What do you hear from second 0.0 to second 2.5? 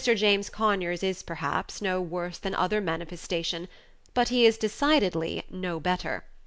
James Conyers is, perhaps, no worse